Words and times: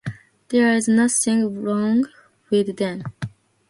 There's 0.49 0.87
nothing 0.87 1.61
wrong 1.61 2.07
with 2.49 2.77
them. 2.77 3.03